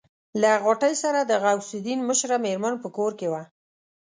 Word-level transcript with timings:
له 0.41 0.51
غوټۍ 0.63 0.93
سره 1.03 1.19
د 1.23 1.31
غوث 1.43 1.69
الدين 1.77 1.99
مشره 2.09 2.37
مېرمن 2.45 2.73
په 2.83 2.89
کور 2.97 3.11
کې 3.19 3.27
وه. 3.31 3.43